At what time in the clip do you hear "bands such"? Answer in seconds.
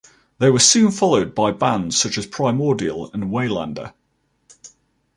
1.51-2.17